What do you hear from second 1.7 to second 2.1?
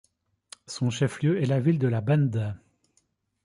de La